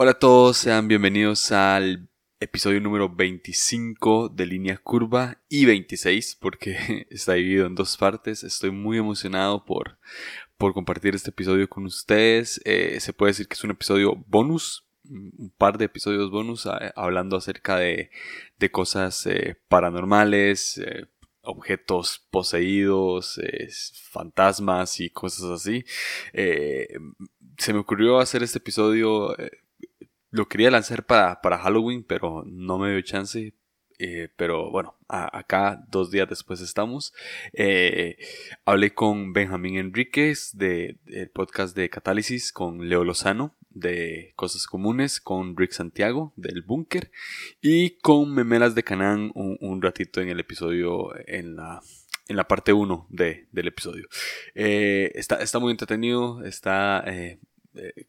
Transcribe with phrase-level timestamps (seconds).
[0.00, 7.06] Hola a todos, sean bienvenidos al episodio número 25 de Línea Curva y 26 porque
[7.10, 8.44] está dividido en dos partes.
[8.44, 9.98] Estoy muy emocionado por,
[10.56, 12.60] por compartir este episodio con ustedes.
[12.64, 16.92] Eh, se puede decir que es un episodio bonus, un par de episodios bonus eh,
[16.94, 18.12] hablando acerca de,
[18.56, 20.80] de cosas eh, paranormales,
[21.40, 23.40] objetos poseídos,
[24.12, 25.84] fantasmas y cosas así.
[26.32, 29.34] se me ocurrió hacer este episodio
[30.38, 33.54] lo quería lanzar para, para Halloween, pero no me dio chance.
[34.00, 37.12] Eh, pero bueno, acá dos días después estamos.
[37.52, 38.16] Eh,
[38.64, 40.98] hablé con Benjamín Enríquez del
[41.34, 47.10] podcast de Catálisis, con Leo Lozano de Cosas Comunes, con Rick Santiago del Búnker
[47.60, 51.80] y con Memelas de Canán un, ratito en el episodio, en la,
[52.28, 54.06] en la parte 1 de, del episodio.
[54.54, 57.02] Eh, está, está muy entretenido, está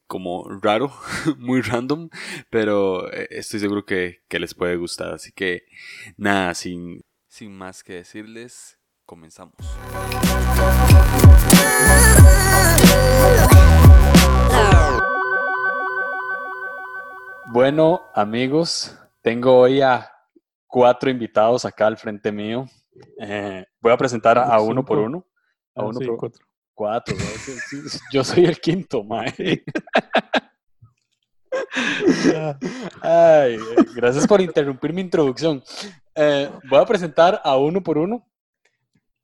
[0.07, 0.91] como raro,
[1.37, 2.09] muy random,
[2.49, 5.13] pero eh, estoy seguro que, les puede gustar.
[5.13, 5.63] Así que
[6.17, 9.55] nada, sin, sin más que decirles, comenzamos.
[17.51, 20.11] Bueno, amigos, tengo hoy a
[20.67, 22.65] cuatro invitados acá al frente mío.
[23.19, 25.25] Eh, voy a presentar a, uno por uno.
[25.75, 26.48] A ah, uno por cuatro
[26.79, 27.13] cuatro.
[28.09, 29.33] Yo soy el quinto, mae.
[33.01, 33.59] Ay,
[33.93, 35.61] gracias por interrumpir mi introducción.
[36.15, 38.25] Eh, voy a presentar a uno por uno.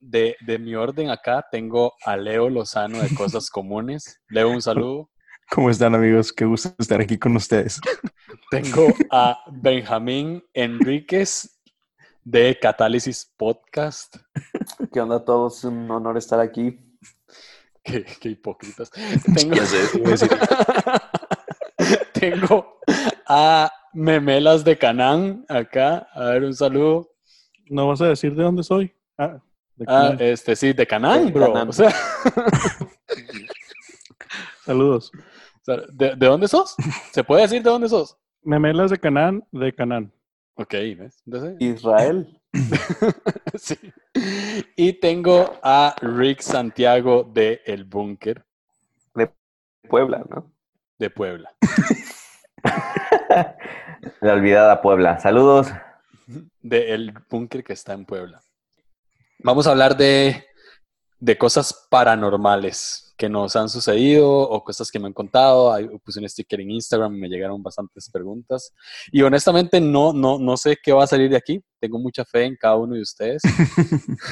[0.01, 4.19] De, de, mi orden acá tengo a Leo Lozano de Cosas Comunes.
[4.27, 5.09] Leo, un saludo.
[5.49, 6.33] ¿Cómo están amigos?
[6.33, 7.79] Qué gusto estar aquí con ustedes.
[8.51, 11.57] Tengo a Benjamín Enríquez
[12.21, 14.17] de Catálisis Podcast.
[14.91, 15.63] ¿Qué onda a todos?
[15.63, 16.81] Un honor estar aquí.
[17.85, 18.91] Qué, hipócritas.
[22.13, 22.79] Tengo,
[23.27, 26.07] a Memelas de Canán acá.
[26.13, 27.11] A ver, un saludo.
[27.69, 28.91] ¿No vas a decir de dónde soy?
[29.17, 29.39] Ah,
[29.87, 31.53] ah este sí, de Canán, bro.
[34.65, 35.11] Saludos.
[35.93, 36.75] ¿De, ¿De, dónde sos?
[37.11, 38.17] ¿Se puede decir de dónde sos?
[38.41, 40.11] Memelas de Canán, de Canán.
[40.55, 41.21] Ok, ¿ves?
[41.59, 42.41] Israel.
[43.55, 43.77] sí.
[44.75, 48.45] Y tengo a Rick Santiago de El Búnker.
[49.13, 49.31] De
[49.89, 50.51] Puebla, ¿no?
[50.97, 51.53] De Puebla.
[54.21, 55.19] La olvidada Puebla.
[55.19, 55.67] Saludos.
[56.61, 58.41] De El Búnker que está en Puebla.
[59.39, 60.45] Vamos a hablar de,
[61.19, 65.75] de cosas paranormales que nos han sucedido o cosas que me han contado.
[66.03, 68.73] puse un sticker en Instagram y me llegaron bastantes preguntas.
[69.11, 71.63] Y honestamente no, no, no sé qué va a salir de aquí.
[71.79, 73.41] Tengo mucha fe en cada uno de ustedes.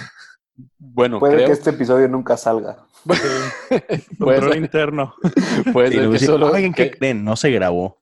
[0.78, 2.86] bueno, puede que este episodio nunca salga.
[4.18, 5.14] puede ser interno.
[5.74, 7.26] Puede ser que solo ¿qué creen?
[7.26, 8.02] No se grabó.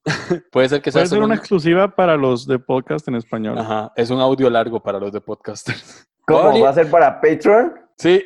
[0.52, 3.58] puede ser que sea ser una exclusiva para los de podcast en español.
[3.58, 6.08] Ajá, es un audio largo para los de podcasters.
[6.28, 6.60] ¿Cómo?
[6.60, 7.74] ¿Va a ser para Patreon?
[7.98, 8.24] Sí.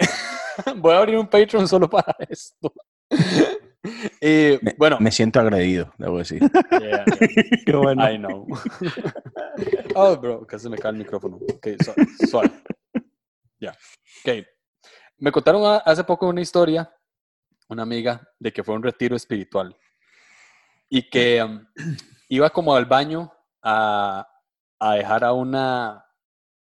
[0.78, 2.74] Voy a abrir un Patreon solo para esto.
[4.22, 4.98] Y, me, bueno.
[5.00, 6.42] Me siento agredido, debo decir.
[7.66, 8.10] Qué bueno.
[8.10, 8.48] I know.
[9.96, 11.38] oh, bro, casi me cae el micrófono.
[11.38, 11.68] Ok,
[12.30, 12.52] suave.
[13.60, 13.72] Ya.
[13.72, 14.46] Ok.
[15.18, 16.94] Me contaron hace poco una historia,
[17.70, 19.76] una amiga, de que fue un retiro espiritual.
[20.90, 21.66] Y que um,
[22.30, 24.28] iba como al baño a,
[24.80, 26.06] a dejar a una,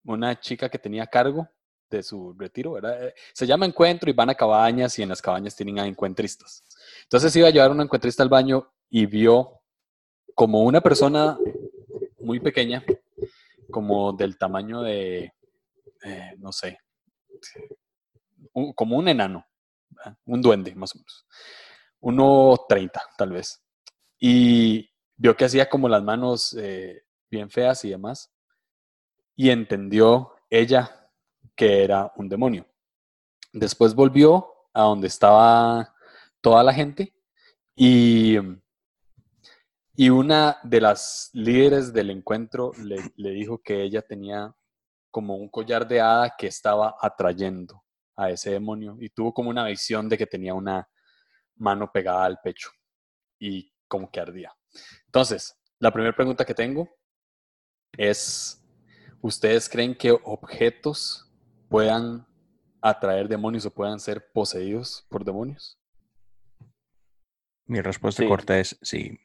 [0.05, 1.49] una chica que tenía cargo
[1.91, 3.09] de su retiro, ¿verdad?
[3.09, 6.65] Eh, se llama encuentro y van a cabañas y en las cabañas tienen a encuentristas.
[7.05, 9.61] Entonces iba a llevar a un encuentrista al baño y vio
[10.35, 11.39] como una persona
[12.21, 12.85] muy pequeña,
[13.71, 15.33] como del tamaño de,
[16.05, 16.79] eh, no sé,
[18.75, 19.47] como un enano,
[20.25, 21.27] un duende más o menos,
[22.01, 23.63] uno treinta tal vez.
[24.19, 28.33] Y vio que hacía como las manos eh, bien feas y demás.
[29.35, 31.06] Y entendió ella
[31.57, 32.67] que era un demonio.
[33.53, 35.95] Después volvió a donde estaba
[36.41, 37.15] toda la gente
[37.75, 38.37] y,
[39.95, 44.55] y una de las líderes del encuentro le, le dijo que ella tenía
[45.11, 47.83] como un collar de hada que estaba atrayendo
[48.17, 50.89] a ese demonio y tuvo como una visión de que tenía una
[51.57, 52.71] mano pegada al pecho
[53.39, 54.53] y como que ardía.
[55.07, 56.89] Entonces, la primera pregunta que tengo
[57.97, 58.63] es,
[59.23, 61.26] ¿ustedes creen que objetos
[61.69, 62.27] puedan
[62.81, 65.79] atraer demonios o puedan ser poseídos por demonios?
[67.67, 69.19] Mi respuesta corta es sí.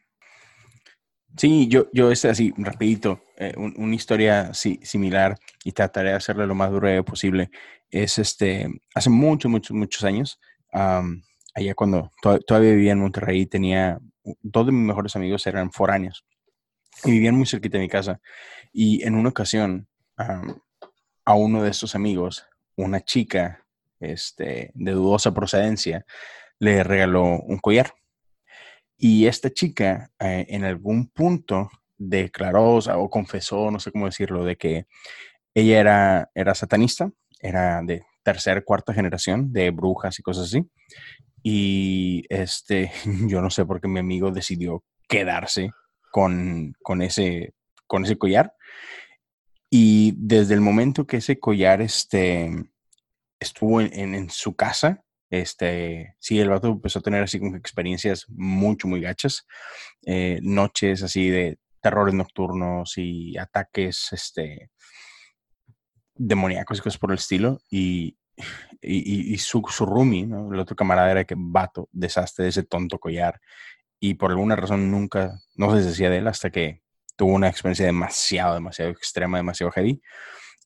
[1.38, 6.56] Sí, yo, yo es así, rapidito, eh, una historia similar y trataré de hacerlo lo
[6.56, 7.50] más breve posible.
[7.90, 10.40] Es este, hace muchos, muchos, muchos años,
[10.74, 14.00] allá cuando todavía vivía en Monterrey, tenía
[14.42, 16.26] dos de mis mejores amigos eran foráneos
[17.04, 18.20] y vivían muy cerquita de mi casa.
[18.74, 19.88] Y en una ocasión,
[21.26, 22.46] a uno de estos amigos,
[22.76, 23.66] una chica
[24.00, 26.06] este, de dudosa procedencia,
[26.60, 27.94] le regaló un collar.
[28.98, 34.56] Y esta chica eh, en algún punto declaró o, confesó, no sé cómo decirlo, de
[34.58, 34.86] que
[35.54, 40.70] ella era, era satanista, era de tercera, cuarta generación de brujas y cosas así.
[41.44, 42.92] Y este,
[43.28, 45.72] yo no sé por qué mi amigo decidió quedarse
[46.12, 47.54] con, con, ese,
[47.88, 48.54] con ese collar.
[49.74, 52.52] Y desde el momento que ese collar este,
[53.40, 58.26] estuvo en, en, su casa, este, sí, el vato empezó a tener así como experiencias
[58.28, 59.48] mucho, muy gachas.
[60.06, 64.72] Eh, noches así de terrores nocturnos y ataques este,
[66.16, 67.62] demoníacos y cosas por el estilo.
[67.70, 68.18] Y,
[68.82, 70.54] y, su, su roomie, ¿no?
[70.54, 73.40] el otro camarada era que vato, desastre de ese tonto collar.
[74.02, 76.81] Y por alguna razón nunca, no se decía de él hasta que
[77.22, 80.02] tuvo una experiencia demasiado, demasiado extrema, demasiado heavy.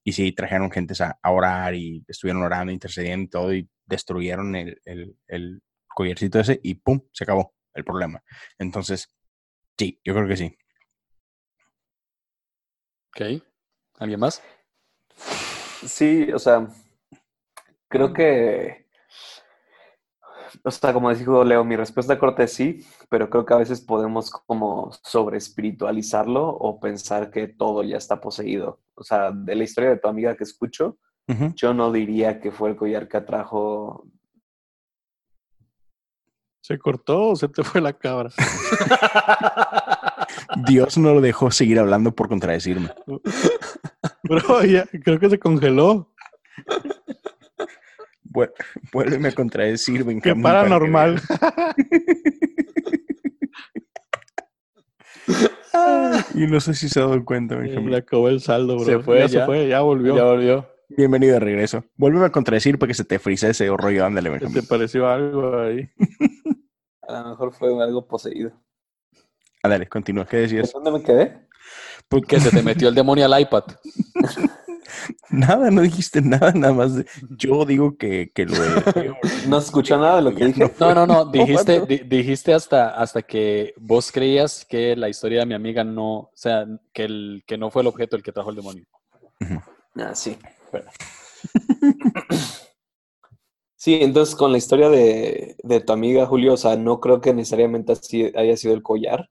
[0.05, 4.81] Y sí, trajeron gente a, orar y estuvieron orando, intercediendo y todo, y destruyeron el,
[4.85, 7.01] el, el collarcito ese y ¡pum!
[7.11, 8.23] Se acabó el problema.
[8.57, 9.13] Entonces,
[9.77, 10.57] sí, yo creo que sí.
[13.09, 13.43] Ok.
[13.95, 14.41] ¿Alguien más?
[15.85, 16.69] Sí, o sea,
[17.89, 18.84] creo que,
[20.63, 23.81] o sea, como dijo Leo, mi respuesta corta es sí, pero creo que a veces
[23.81, 28.81] podemos como sobre espiritualizarlo o pensar que todo ya está poseído.
[28.95, 30.97] O sea, de la historia de tu amiga que escucho,
[31.55, 34.07] yo no diría que fue el collar que atrajo.
[36.61, 38.29] ¿Se cortó o se te fue la cabra?
[40.67, 42.89] Dios no lo dejó seguir hablando por contradecirme.
[44.23, 46.11] Bro, ya, creo que se congeló.
[48.93, 50.21] Vuélveme a contradecir, Benjamín.
[50.21, 51.21] Qué paranormal.
[56.33, 57.91] y no sé si se ha dado cuenta, Benjamín.
[57.91, 58.85] Le acabó el saldo, bro.
[58.85, 60.15] Se fue, ya, ya, se fue, ya volvió.
[60.15, 60.67] Ya volvió.
[60.89, 61.83] Bienvenido de regreso.
[61.95, 64.05] Vuélveme a contradecir para que se te frisa ese rollo.
[64.05, 64.61] Ándale, ¿Qué Benjamín.
[64.61, 65.89] ¿Te pareció algo ahí?
[67.07, 68.51] A lo mejor fue algo poseído.
[69.63, 70.25] Ándale, continúa.
[70.25, 70.71] ¿Qué decías?
[70.71, 71.45] ¿Dónde me quedé?
[72.27, 73.63] Que se te metió el demonio al iPad.
[75.29, 76.95] Nada, no dijiste nada, nada más.
[76.95, 77.05] de-
[77.37, 78.53] yo digo que, que lo
[79.47, 80.71] ¿No escuchó nada de lo que dije?
[80.79, 81.25] No, no, no.
[81.25, 86.13] Dijiste, di- dijiste hasta, hasta que vos creías que la historia de mi amiga no,
[86.17, 88.85] o sea, que, el, que no fue el objeto el que trajo el demonio.
[89.95, 90.37] Ah, sí.
[90.71, 90.89] Bueno.
[93.77, 97.33] Sí, entonces con la historia de, de tu amiga Julio, o sea, no creo que
[97.35, 99.29] necesariamente así haya sido el collar,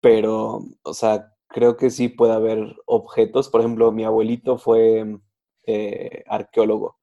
[0.00, 3.48] pero, o sea, creo que sí puede haber objetos.
[3.48, 5.18] Por ejemplo, mi abuelito fue
[5.66, 6.98] eh, arqueólogo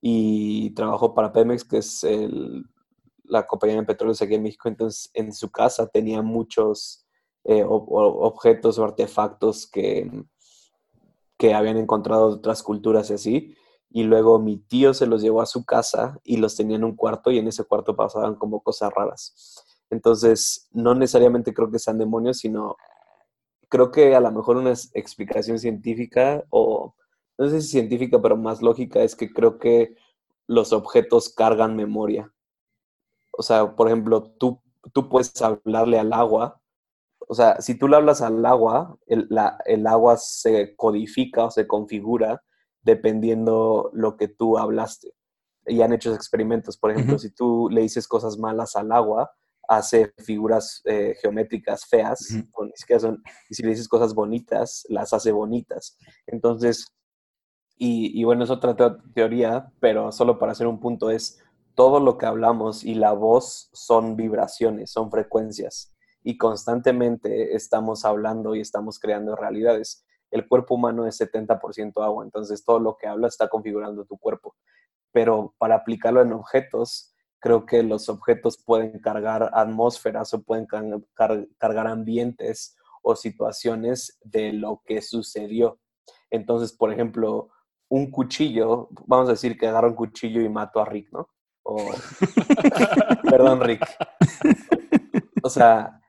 [0.00, 2.04] y trabajó para Pemex, que es
[3.22, 4.68] la compañía de petróleos aquí en México.
[4.68, 7.06] Entonces, en su casa tenía muchos
[7.44, 10.10] eh, objetos o artefactos que,
[11.38, 13.54] que habían encontrado de otras culturas y así.
[13.90, 16.96] Y luego mi tío se los llevó a su casa y los tenía en un
[16.96, 19.54] cuarto y en ese cuarto pasaban como cosas raras.
[19.88, 22.74] Entonces, no necesariamente creo que sean demonios, sino
[23.68, 26.94] creo que a lo mejor una explicación científica o
[27.38, 29.96] no sé si científica, pero más lógica es que creo que
[30.46, 32.32] los objetos cargan memoria.
[33.36, 34.60] O sea, por ejemplo, tú,
[34.92, 36.60] tú puedes hablarle al agua.
[37.28, 41.50] O sea, si tú le hablas al agua, el, la- el agua se codifica o
[41.50, 42.42] se configura
[42.82, 45.14] dependiendo lo que tú hablaste.
[45.66, 46.76] Y han hecho experimentos.
[46.78, 49.32] Por ejemplo, si tú le dices cosas malas al agua,
[49.68, 54.84] hace figuras eh, geométricas feas, o ni siquiera son, y si le dices cosas bonitas,
[54.88, 55.96] las hace bonitas.
[56.26, 56.86] Entonces,
[57.76, 61.40] y, y bueno, es otra teo- teoría, pero solo para hacer un punto es,
[61.74, 65.92] todo lo que hablamos y la voz son vibraciones, son frecuencias,
[66.22, 70.04] y constantemente estamos hablando y estamos creando realidades.
[70.30, 74.54] El cuerpo humano es 70% agua, entonces todo lo que hablas está configurando tu cuerpo.
[75.12, 77.13] Pero para aplicarlo en objetos,
[77.44, 84.18] creo que los objetos pueden cargar atmósferas o pueden car- car- cargar ambientes o situaciones
[84.24, 85.78] de lo que sucedió.
[86.30, 87.50] Entonces, por ejemplo,
[87.90, 91.28] un cuchillo, vamos a decir que agarra un cuchillo y mato a Rick, ¿no?
[93.30, 93.84] Perdón, Rick.
[95.42, 96.00] O sea,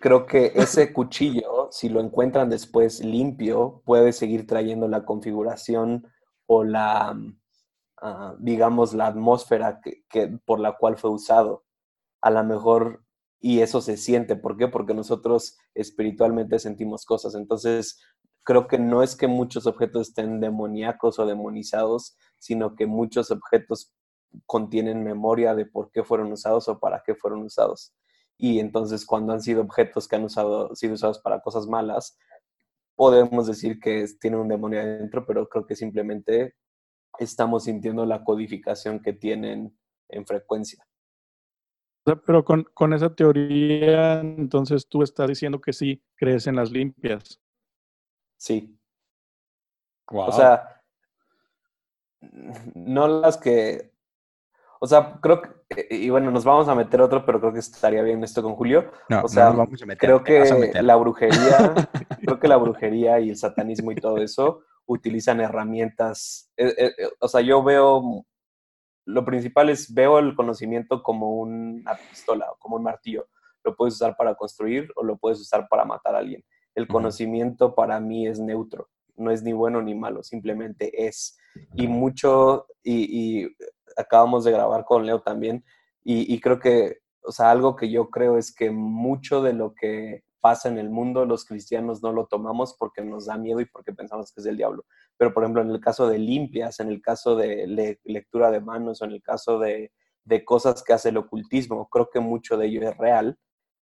[0.00, 6.06] creo que ese cuchillo, si lo encuentran después limpio, puede seguir trayendo la configuración
[6.46, 7.14] o la,
[8.02, 11.64] ah, digamos, la atmósfera que, que- por la cual fue usado.
[12.22, 13.04] A lo mejor,
[13.40, 14.36] y eso se siente.
[14.36, 14.68] ¿Por qué?
[14.68, 17.34] Porque nosotros espiritualmente sentimos cosas.
[17.34, 18.00] Entonces,
[18.44, 23.92] creo que no es que muchos objetos estén demoníacos o demonizados, sino que muchos objetos
[24.46, 27.94] contienen memoria de por qué fueron usados o para qué fueron usados.
[28.38, 32.16] y entonces cuando han sido objetos que han sido usados para cosas malas,
[32.96, 36.54] podemos decir que tienen un demonio adentro, pero creo que simplemente
[37.18, 39.76] estamos sintiendo la codificación que tienen
[40.08, 40.86] en frecuencia.
[42.04, 47.40] Pero con, con, esa teoría, entonces tú estás diciendo que sí crees en las limpias.
[48.36, 48.76] Sí.
[50.06, 50.82] O sea,
[52.74, 53.92] no las que.
[54.80, 55.86] O sea, creo que.
[55.90, 58.90] Y bueno, nos vamos a meter otro, pero creo que estaría bien esto con Julio.
[59.08, 61.32] No, o sea, no vamos a meter, creo que la brujería,
[62.20, 66.50] creo que la brujería y el satanismo y todo eso utilizan herramientas.
[66.56, 68.24] Eh, eh, eh, o sea, yo veo
[69.04, 73.28] lo principal es veo el conocimiento como una pistola como un martillo.
[73.64, 76.44] Lo puedes usar para construir o lo puedes usar para matar a alguien.
[76.74, 81.36] El conocimiento para mí es neutro, no es ni bueno ni malo, simplemente es.
[81.74, 83.46] Y mucho, y,
[83.96, 85.64] acabamos de grabar con Leo también,
[86.02, 89.74] y, y creo que, o sea, algo que yo creo es que mucho de lo
[89.74, 93.64] que pasa en el mundo, los cristianos no lo tomamos porque nos da miedo y
[93.64, 94.84] porque pensamos que es del diablo.
[95.16, 99.00] Pero, por ejemplo, en el caso de limpias, en el caso de lectura de manos
[99.00, 99.92] o en el caso de,
[100.44, 103.38] cosas que hace el ocultismo, creo que mucho de ello es real,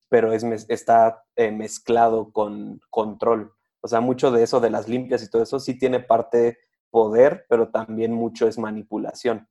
[0.09, 3.51] pero es, está eh, mezclado con control.
[3.81, 6.59] O sea, mucho de eso, de las limpias y todo eso, sí tiene parte
[6.91, 9.47] poder, pero también mucho es manipulación.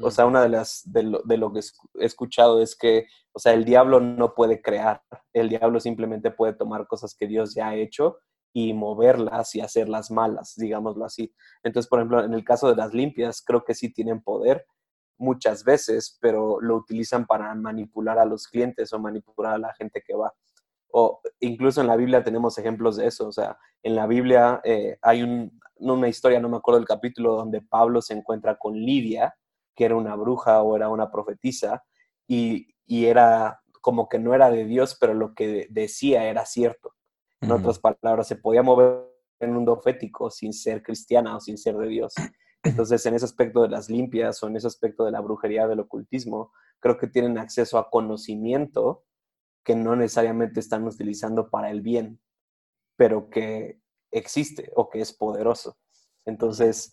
[0.00, 3.38] O sea, una de las de lo, de lo, que he escuchado es que, o
[3.38, 7.68] sea, el diablo no puede crear, el diablo simplemente puede tomar cosas que Dios ya
[7.68, 8.18] ha hecho
[8.52, 11.34] y moverlas y hacerlas malas, digámoslo así.
[11.62, 14.66] Entonces, por ejemplo, en el caso de las limpias, creo que sí tienen poder
[15.18, 20.02] muchas veces, pero lo utilizan para manipular a los clientes o manipular a la gente
[20.06, 20.32] que va.
[20.90, 23.28] O incluso en la Biblia tenemos ejemplos de eso.
[23.28, 27.36] O sea, en la Biblia eh, hay un, una historia, no me acuerdo del capítulo,
[27.36, 29.34] donde Pablo se encuentra con Lidia,
[29.76, 31.84] que era una bruja o era una profetisa
[32.26, 36.94] y, era como que no era de Dios, pero lo que decía era cierto.
[37.40, 41.58] En otras palabras, se podía mover en un mundo fético sin ser cristiana o sin
[41.58, 42.14] ser de Dios.
[42.62, 45.80] Entonces, en ese aspecto de las limpias o en ese aspecto de la brujería, del
[45.80, 49.04] ocultismo, creo que tienen acceso a conocimiento
[49.64, 52.20] que no necesariamente están utilizando para el bien,
[52.96, 53.80] pero que
[54.10, 55.76] existe o que es poderoso.
[56.24, 56.92] Entonces,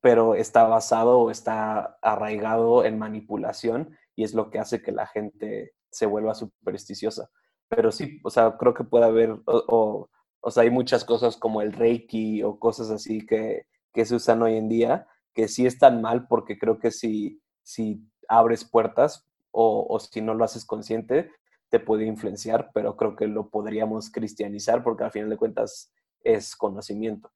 [0.00, 5.06] pero está basado o está arraigado en manipulación y es lo que hace que la
[5.06, 7.30] gente se vuelva supersticiosa.
[7.68, 10.08] Pero sí, o sea, creo que puede haber, o,
[10.40, 14.42] o, sea, hay muchas cosas como el Reiki o cosas así que, que, se usan
[14.42, 19.86] hoy en día que sí están mal porque creo que si, si abres puertas o,
[19.88, 21.30] o si no lo haces consciente,
[21.68, 25.92] te puede influenciar, pero creo que lo podríamos cristianizar porque al final de cuentas
[26.24, 27.30] es conocimiento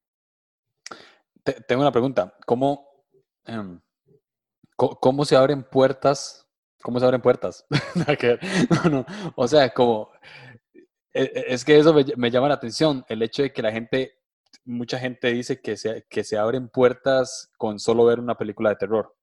[1.67, 2.35] tengo una pregunta.
[2.47, 2.89] ¿Cómo,
[3.45, 3.81] em,
[4.77, 6.47] ¿Cómo se abren puertas?
[6.83, 7.65] ¿Cómo se abren puertas?
[8.85, 9.07] no, no.
[9.37, 10.11] O sea, como...
[11.13, 14.19] E, e, es que eso me, llama la atención, el hecho de que la gente,
[14.65, 18.77] mucha gente dice que se, que se abren puertas con solo ver una película de
[18.77, 19.15] terror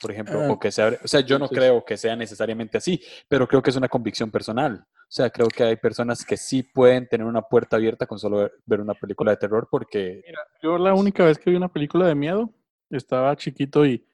[0.00, 2.78] por ejemplo, ah, o que se abre, o sea, yo no creo que sea necesariamente
[2.78, 4.84] así, pero creo que es una convicción personal.
[4.84, 8.50] O sea, creo que hay personas que sí pueden tener una puerta abierta con solo
[8.64, 10.22] ver, una película de terror porque...
[10.26, 12.50] Mira, yo la única vez que vi una película de miedo,
[12.90, 14.06] estaba chiquito y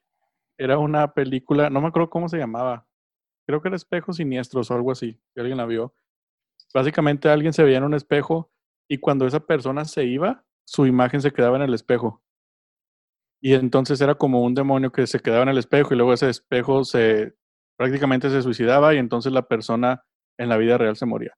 [0.59, 2.87] era una película, no me acuerdo cómo se llamaba,
[3.47, 5.95] creo que era Espejos Siniestros o algo así, alguien la vio.
[6.75, 8.50] Básicamente alguien se veía en un espejo
[8.88, 12.23] y cuando esa persona se iba, su imagen se quedaba en el espejo.
[13.40, 16.28] Y entonces era como un demonio que se quedaba en el espejo y luego ese
[16.31, 17.35] espejo se
[17.76, 20.02] prácticamente se suicidaba y entonces la persona
[20.38, 21.35] en la vida real se moría.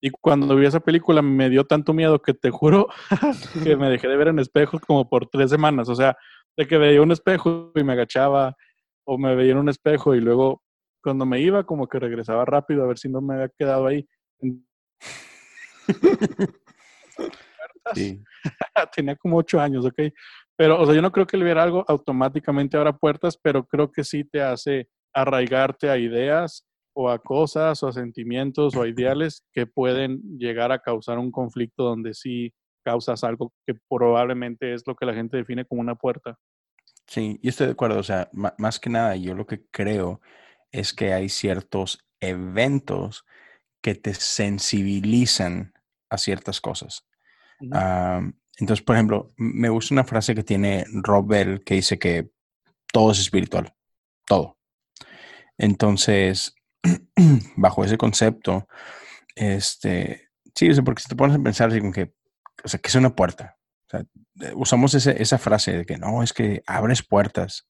[0.00, 2.88] Y cuando vi esa película me dio tanto miedo que te juro
[3.64, 5.88] que me dejé de ver en espejos como por tres semanas.
[5.88, 6.16] O sea,
[6.56, 8.54] de que veía un espejo y me agachaba
[9.06, 10.62] o me veía en un espejo y luego
[11.02, 14.06] cuando me iba como que regresaba rápido a ver si no me había quedado ahí.
[17.94, 18.22] Sí.
[18.94, 20.00] Tenía como ocho años, ¿ok?
[20.56, 23.90] Pero, o sea, yo no creo que le hubiera algo automáticamente abra puertas, pero creo
[23.90, 28.88] que sí te hace arraigarte a ideas o a cosas o a sentimientos o a
[28.88, 32.52] ideales que pueden llegar a causar un conflicto donde sí
[32.84, 36.38] causas algo que probablemente es lo que la gente define como una puerta.
[37.06, 37.98] Sí, y estoy de acuerdo.
[37.98, 40.20] O sea, más que nada, yo lo que creo
[40.70, 43.24] es que hay ciertos eventos
[43.82, 45.74] que te sensibilizan
[46.10, 47.06] a ciertas cosas.
[48.58, 52.30] Entonces, por ejemplo, me gusta una frase que tiene Rob Bell que dice que
[52.92, 53.74] todo es espiritual,
[54.26, 54.58] todo.
[55.58, 56.54] Entonces,
[57.56, 58.68] bajo ese concepto,
[59.34, 62.14] este, sí, porque si te pones a pensar, así como que,
[62.64, 63.56] o sea, que es una puerta.
[64.54, 67.66] usamos esa frase de que no, es que abres puertas.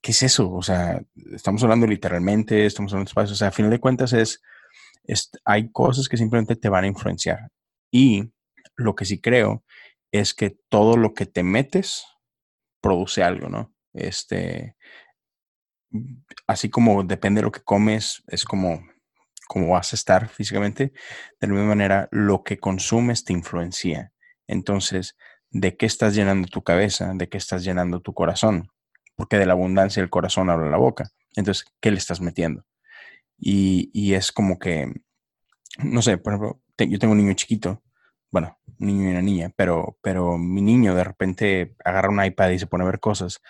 [0.00, 0.50] ¿qué es eso?
[0.52, 1.02] O sea,
[1.32, 3.32] estamos hablando literalmente, estamos hablando de espacio.
[3.34, 4.40] O sea, a final de cuentas es,
[5.04, 7.50] es, hay cosas que simplemente te van a influenciar.
[7.90, 8.30] Y
[8.76, 9.64] lo que sí creo
[10.12, 12.04] es que todo lo que te metes
[12.80, 13.74] produce algo, ¿no?
[13.92, 14.76] Este,
[16.46, 18.82] así como depende de lo que comes, es como,
[19.48, 20.92] como vas a estar físicamente,
[21.40, 24.12] de la misma manera, lo que consumes te influencia.
[24.46, 25.16] Entonces,
[25.50, 27.12] ¿de qué estás llenando tu cabeza?
[27.14, 28.70] ¿De qué estás llenando tu corazón?
[29.16, 31.10] Porque de la abundancia del corazón habla la boca.
[31.36, 32.64] Entonces, ¿qué le estás metiendo?
[33.38, 34.92] Y, y es como que,
[35.78, 37.82] no sé, por ejemplo, yo tengo un niño chiquito,
[38.30, 42.50] bueno, un niño y una niña, pero, pero mi niño de repente agarra un iPad
[42.50, 43.40] y se pone a ver cosas.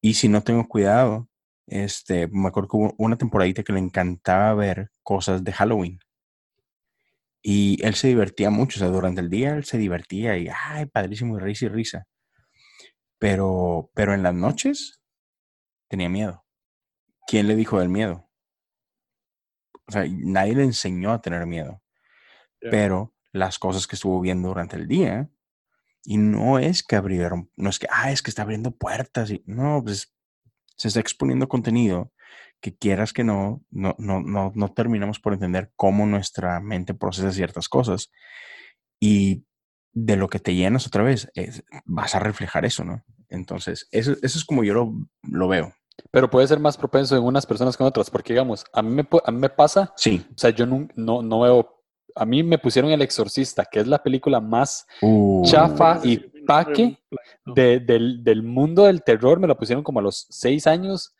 [0.00, 1.28] Y si no tengo cuidado,
[1.66, 5.98] este, me acuerdo que hubo una temporadita que le encantaba ver cosas de Halloween.
[7.42, 10.86] Y él se divertía mucho, o sea, durante el día él se divertía y, ay,
[10.86, 12.06] padrísimo, risa y risa.
[13.18, 15.00] Pero, pero en las noches
[15.88, 16.44] tenía miedo.
[17.26, 18.28] ¿Quién le dijo del miedo?
[19.88, 21.82] O sea, nadie le enseñó a tener miedo.
[22.60, 25.28] Pero las cosas que estuvo viendo durante el día,
[26.04, 29.42] y no es que abrieron, no es que, ah, es que está abriendo puertas, y
[29.46, 30.14] no, pues
[30.76, 32.12] se está exponiendo contenido
[32.60, 37.32] que quieras que no, no, no, no, no terminamos por entender cómo nuestra mente procesa
[37.32, 38.10] ciertas cosas.
[38.98, 39.44] Y
[39.92, 41.30] de lo que te llenas otra vez,
[41.84, 43.04] vas a reflejar eso, ¿no?
[43.28, 45.74] Entonces, eso, eso es como yo lo, lo, veo.
[46.10, 48.90] Pero puede ser más propenso en unas personas que en otras, porque digamos, a mí
[48.90, 50.26] me, a mí me pasa, sí.
[50.34, 51.75] o sea, yo no, no, no veo
[52.16, 56.98] a mí me pusieron El Exorcista, que es la película más Uh, chafa y paque
[57.44, 59.38] de- del, del mundo del terror.
[59.38, 61.14] Me la pusieron como a los seis años,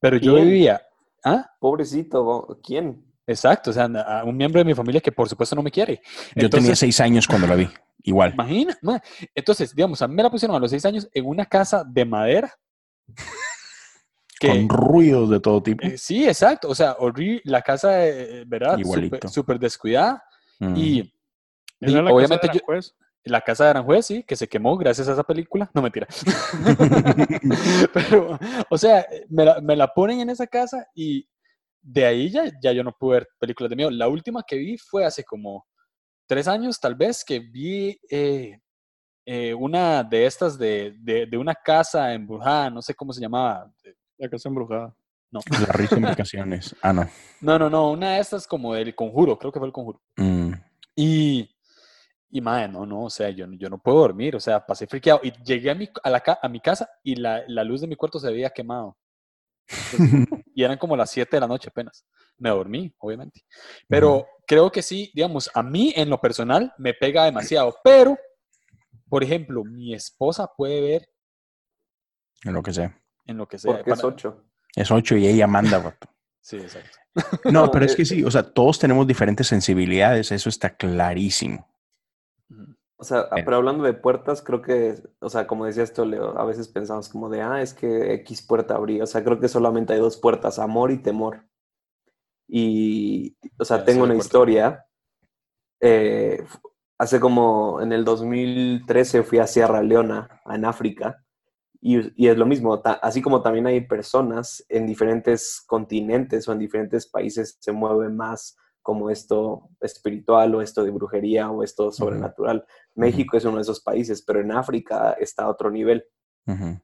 [0.00, 0.80] pero yo vivía.
[1.24, 1.50] ¿Ah?
[1.58, 3.04] Pobrecito, ¿quién?
[3.26, 6.00] Exacto, o sea, a un miembro de mi familia que por supuesto no me quiere.
[6.36, 7.68] yo tenía seis años cuando la vi,
[8.04, 8.32] igual.
[8.34, 9.02] Imagina, ma.
[9.34, 12.04] entonces, digamos, a mí me la pusieron a los seis años en una casa de
[12.04, 12.52] madera.
[14.38, 15.86] Que, Con ruidos de todo tipo.
[15.86, 18.76] eh, sí, exacto, o sea, horrible, la casa, eh, ¿verdad?
[18.76, 19.16] Igualito.
[19.16, 20.22] Súper súper descuidada.
[20.58, 20.76] Mm.
[20.76, 21.12] Y,
[21.80, 22.94] y la obviamente casa de yo, Aranjuez.
[23.24, 25.70] la casa de Aranjuez, sí, que se quemó gracias a esa película.
[25.74, 26.06] No, mentira.
[27.92, 28.38] Pero,
[28.70, 31.28] o sea, me la, me la ponen en esa casa y
[31.82, 33.90] de ahí ya, ya yo no pude ver películas de miedo.
[33.90, 35.66] La última que vi fue hace como
[36.26, 38.58] tres años, tal vez, que vi eh,
[39.26, 43.70] eh, una de estas de, de, de una casa embrujada, no sé cómo se llamaba.
[44.18, 44.94] La casa embrujada.
[45.30, 46.74] No, La risa en vacaciones.
[46.82, 47.08] Ah, no.
[47.40, 50.00] no, no, no, una de estas como del conjuro, creo que fue el conjuro.
[50.16, 50.45] Mm.
[50.96, 51.54] Y,
[52.30, 55.20] y madre, no, no, o sea, yo, yo no puedo dormir, o sea, pasé friqueado.
[55.22, 57.94] Y llegué a mi, a la, a mi casa y la, la luz de mi
[57.96, 58.96] cuarto se había quemado.
[60.58, 62.06] Y eran como las 7 de la noche apenas.
[62.38, 63.42] Me dormí, obviamente.
[63.88, 67.76] Pero creo que sí, digamos, a mí en lo personal me pega demasiado.
[67.84, 68.16] Pero,
[69.06, 71.08] por ejemplo, mi esposa puede ver
[72.42, 72.98] En lo que sea.
[73.26, 73.74] en lo que sea.
[73.74, 74.44] Porque es para- ocho.
[74.74, 76.08] Es ocho y ella manda, vato.
[76.46, 76.96] Sí, exacto.
[77.50, 81.68] No, pero es eh, que sí, o sea, todos tenemos diferentes sensibilidades, eso está clarísimo.
[82.98, 83.42] O sea, Eh.
[83.44, 87.08] pero hablando de puertas, creo que, o sea, como decías tú, Leo, a veces pensamos
[87.08, 89.00] como de, ah, es que X puerta abrí.
[89.00, 91.44] O sea, creo que solamente hay dos puertas, amor y temor.
[92.46, 94.86] Y, o sea, tengo una historia.
[95.80, 96.46] eh,
[96.98, 101.24] hace como en el 2013 fui a Sierra Leona, en África,
[101.80, 106.52] y, y es lo mismo, ta- así como también hay personas en diferentes continentes o
[106.52, 111.90] en diferentes países se mueve más como esto espiritual o esto de brujería o esto
[111.90, 112.64] sobrenatural.
[112.94, 116.04] México es uno de esos países, pero en África está a otro nivel.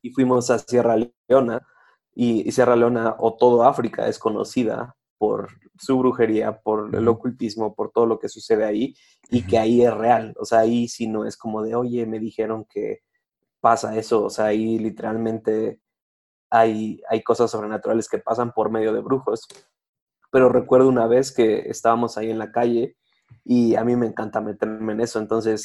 [0.03, 0.97] Y fuimos a Sierra
[1.29, 1.65] Leona
[2.13, 7.73] y, y Sierra Leona o todo África es conocida por su brujería, por el ocultismo,
[7.77, 8.97] por todo lo que sucede ahí
[9.31, 10.35] y que ahí es real.
[10.41, 13.03] O sea, ahí sí no es como de, oye, me dijeron que
[13.63, 14.25] pasa eso.
[14.25, 15.81] O sea, ahí literalmente
[16.51, 19.47] hay, hay cosas sobrenaturales que pasan por medio de brujos.
[20.31, 22.97] Pero recuerdo una vez que estábamos ahí en la calle
[23.45, 25.19] y a mí me encanta meterme en eso.
[25.19, 25.65] Entonces,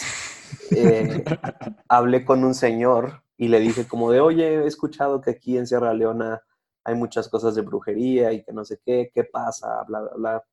[0.72, 1.24] eh,
[1.90, 5.68] hablé con un señor y le dije como de, oye, he escuchado que aquí en
[5.68, 6.42] Sierra Leona
[6.84, 10.44] hay muchas cosas de brujería y que no sé qué, qué pasa, bla, bla, bla.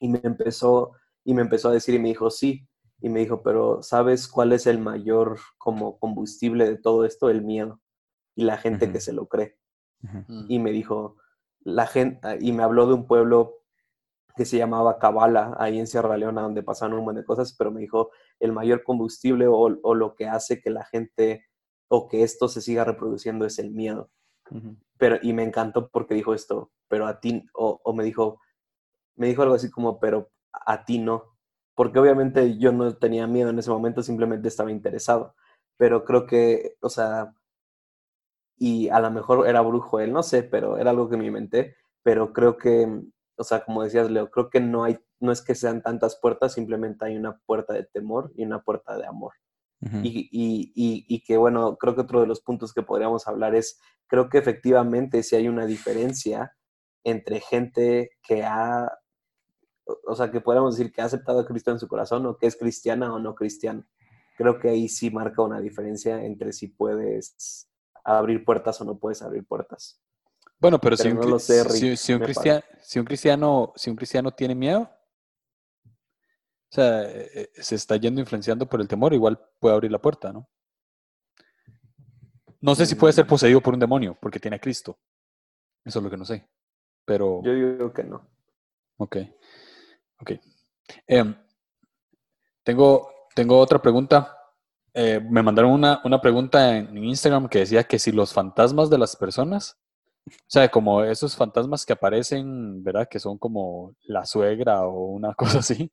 [0.00, 0.92] Y me empezó,
[1.24, 2.66] y me empezó a decir y me dijo, sí.
[3.00, 7.30] Y me dijo, pero ¿sabes cuál es el mayor como combustible de todo esto?
[7.30, 7.80] El miedo.
[8.34, 9.58] Y la gente que se lo cree.
[10.02, 10.46] Ujú.
[10.48, 11.16] Y me dijo,
[11.60, 13.56] la gente, y me habló de un pueblo
[14.36, 17.70] que se llamaba Cabala, ahí en Sierra Leona, donde pasaron un montón de cosas, pero
[17.70, 21.44] me dijo, el mayor combustible o, o lo que hace que la gente
[21.88, 24.10] o que esto se siga reproduciendo es el miedo.
[24.98, 28.40] Pero, y me encantó porque dijo esto, pero a ti, o, o me dijo,
[29.16, 31.36] me dijo algo así como, pero a ti no.
[31.74, 35.34] Porque obviamente yo no tenía miedo en ese momento, simplemente estaba interesado.
[35.76, 37.34] Pero creo que, o sea,
[38.60, 41.76] y a lo mejor era brujo él, no sé, pero era algo que me inventé,
[42.02, 42.86] pero creo que,
[43.36, 46.52] o sea, como decías, Leo, creo que no hay, no es que sean tantas puertas,
[46.52, 49.32] simplemente hay una puerta de temor y una puerta de amor.
[50.02, 53.54] y, y, y, y, que bueno, creo que otro de los puntos que podríamos hablar
[53.54, 56.54] es, creo que efectivamente si hay una diferencia
[57.02, 58.92] entre gente que ha,
[59.84, 62.46] o sea, que podríamos decir que ha aceptado a Cristo en su corazón o que
[62.46, 63.86] es cristiana o no cristiana.
[64.36, 67.68] Creo que ahí sí marca una diferencia entre si puedes
[68.04, 70.00] abrir puertas o no puedes abrir puertas.
[70.58, 74.82] Bueno, pero, si, un, si, un cristiano, si, un cristiano, si un cristiano tiene miedo,
[74.82, 80.00] o sea, eh, eh, se está yendo influenciando por el temor, igual puede abrir la
[80.00, 80.48] puerta, ¿no?
[82.60, 83.28] No sé si puede ser mm.
[83.28, 84.98] poseído por un demonio, porque tiene a Cristo.
[85.84, 86.46] Eso es lo que no sé.
[87.06, 87.42] Pero.
[87.42, 88.28] Yo digo que no.
[88.98, 89.16] Ok.
[90.20, 90.32] Ok.
[91.06, 91.34] Em,
[92.62, 94.36] tengo, tengo otra pregunta.
[94.92, 98.98] Eh, me mandaron una, una, pregunta en Instagram que decía que si los fantasmas de
[98.98, 99.78] las personas,
[100.26, 103.08] o sea, como esos fantasmas que aparecen, ¿verdad?
[103.08, 105.90] Que son como la suegra o una cosa así,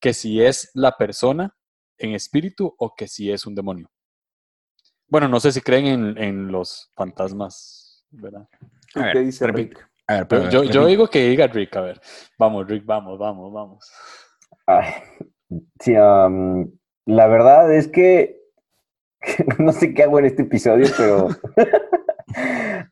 [0.00, 1.54] que si es la persona
[1.98, 3.90] en espíritu o que si es un demonio.
[5.06, 8.48] Bueno, no sé si creen en, en los fantasmas, ¿verdad?
[9.12, 9.91] ¿Qué dice Rick?
[10.50, 12.00] Yo, yo digo que diga Rick, a ver.
[12.38, 13.92] Vamos, Rick, vamos, vamos, vamos.
[15.80, 18.40] sí, la verdad es que
[19.58, 21.28] no sé qué hago en este episodio, pero...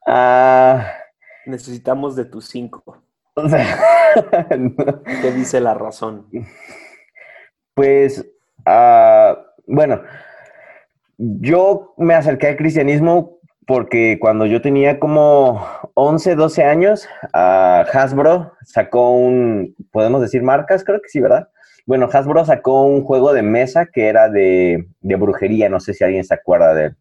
[0.06, 0.92] Ah,
[1.46, 3.02] Necesitamos de tus cinco.
[5.22, 6.26] ¿Qué dice la razón?
[7.74, 8.26] Pues,
[8.66, 10.02] uh, bueno,
[11.16, 19.10] yo me acerqué al cristianismo porque cuando yo tenía como 11, 12 años, Hasbro sacó
[19.10, 21.48] un, podemos decir marcas, creo que sí, ¿verdad?
[21.86, 26.24] Bueno, Hasbro sacó un juego de mesa que era de, brujería, no sé si alguien
[26.24, 26.96] se acuerda de él.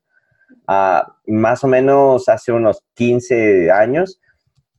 [0.68, 4.20] Ah, más o menos hace unos 15 años,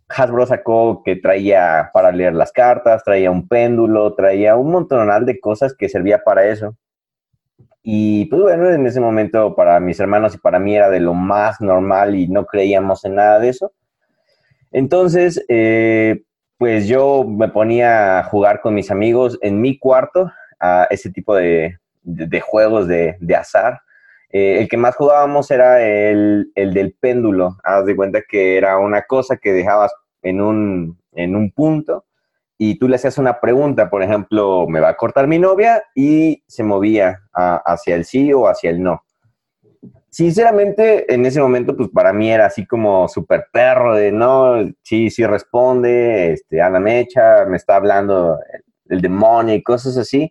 [0.09, 5.39] Hasbro sacó que traía para leer las cartas, traía un péndulo, traía un montonal de
[5.39, 6.77] cosas que servía para eso.
[7.83, 11.15] Y pues bueno, en ese momento para mis hermanos y para mí era de lo
[11.15, 13.73] más normal y no creíamos en nada de eso.
[14.71, 16.23] Entonces, eh,
[16.59, 21.35] pues yo me ponía a jugar con mis amigos en mi cuarto a ese tipo
[21.35, 21.79] de,
[22.43, 23.81] juegos de, azar.
[24.31, 27.57] Eh, el que más jugábamos era el, del péndulo.
[27.65, 29.93] Haz de cuenta que era una cosa que dejabas
[30.23, 32.05] en un, en un punto
[32.63, 36.45] y tú le hacías una pregunta, por ejemplo, me va a cortar mi novia y
[36.47, 39.03] se movía hacia el sí o hacia el no.
[40.11, 45.09] Sinceramente, en ese momento, pues para mí era así como súper perro de no, sí,
[45.09, 48.39] sí responde, este, Ana Mecha, me está hablando
[48.91, 50.31] el, demonio y cosas así.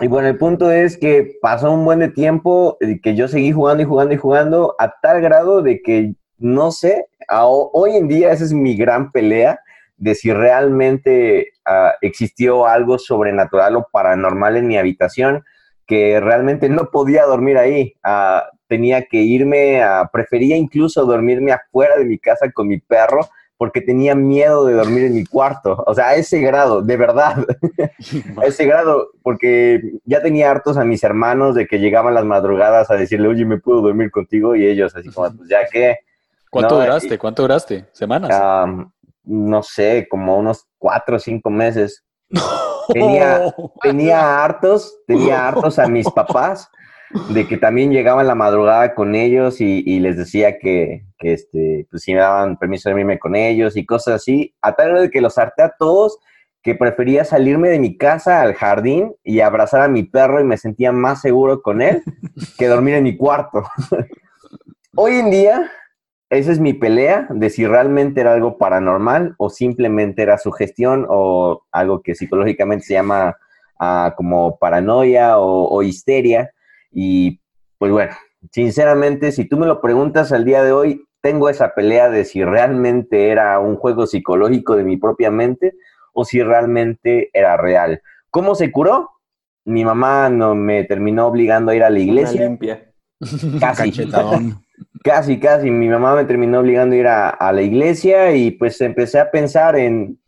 [0.00, 3.82] Y bueno, el punto es que pasó un buen de tiempo que yo seguí jugando
[3.82, 8.44] y jugando y jugando a tal grado de que no sé, hoy en día esa
[8.44, 9.58] es mi gran pelea
[9.98, 15.44] de si realmente ah, existió algo sobrenatural o paranormal en mi habitación,
[15.86, 17.94] que realmente no podía dormir ahí.
[18.02, 23.28] Ah, tenía que irme, a, prefería incluso dormirme afuera de mi casa con mi perro
[23.58, 25.82] porque tenía miedo de dormir en mi cuarto.
[25.84, 27.44] O sea, a ese grado, de verdad.
[28.36, 32.88] a ese grado, porque ya tenía hartos a mis hermanos de que llegaban las madrugadas
[32.90, 34.54] a decirle, oye, ¿me puedo dormir contigo?
[34.54, 35.98] Y ellos así como, pues ya que...
[36.50, 37.18] ¿Cuánto duraste?
[37.18, 37.86] ¿Cuánto duraste?
[37.92, 38.30] ¿Semanas?
[39.28, 42.04] No sé, como unos cuatro o cinco meses.
[42.90, 46.70] Tenía, tenía hartos, tenía hartos a mis papás
[47.28, 51.86] de que también llegaba en la madrugada con ellos y, les decía que, que, este,
[51.90, 55.02] pues si me daban permiso de irme con ellos y cosas así, a tal grado
[55.02, 56.18] de que los harté a todos
[56.62, 60.56] que prefería salirme de mi casa al jardín y abrazar a mi perro y me
[60.56, 62.02] sentía más seguro con él
[62.58, 63.64] que dormir en mi cuarto.
[64.96, 65.70] Hoy en día
[66.30, 71.62] esa es mi pelea de si realmente era algo paranormal o simplemente era sugestión o
[71.72, 73.36] algo que psicológicamente se llama
[73.80, 76.52] ah, como paranoia o, histeria.
[76.92, 77.40] Y
[77.78, 78.12] pues bueno,
[78.52, 82.44] sinceramente, si tú me lo preguntas al día de hoy, tengo esa pelea de si
[82.44, 85.74] realmente era un juego psicológico de mi propia mente
[86.12, 88.02] o si realmente era real.
[88.30, 89.10] ¿Cómo se curó?
[89.64, 92.42] Mi mamá no me terminó obligando a ir a la iglesia.
[92.42, 92.92] limpia.
[93.60, 93.92] Casi.
[95.02, 95.70] Casi, casi.
[95.70, 99.76] Mi mamá me terminó obligando a ir a, la iglesia y pues empecé a pensar
[99.76, 100.18] en,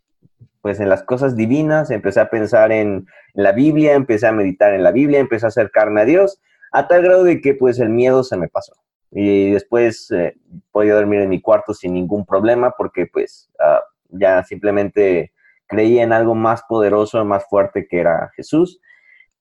[0.61, 4.83] pues en las cosas divinas, empecé a pensar en, la Biblia, empecé a meditar en
[4.83, 8.23] la Biblia, empecé a acercarme a Dios, a tal grado de que pues el miedo
[8.23, 8.73] se me pasó.
[9.11, 10.35] Y después eh,
[10.71, 15.33] podía dormir en mi cuarto sin ningún problema porque pues ah, ya simplemente
[15.67, 18.79] creía en algo más poderoso, más fuerte que era Jesús.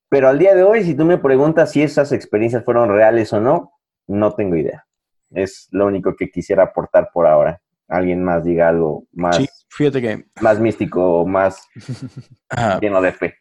[0.09, 3.41] Pero al día de hoy, si tú me preguntas si esas experiencias fueron reales o
[3.41, 3.75] no,
[4.09, 4.87] no tengo idea.
[5.31, 7.61] Es lo único que quisiera aportar por ahora.
[7.89, 11.67] Alguien más diga algo más, Sí, fíjate que más místico o más
[12.51, 13.35] ah, lleno de fe.